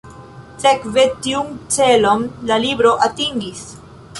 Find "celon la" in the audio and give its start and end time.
1.75-2.59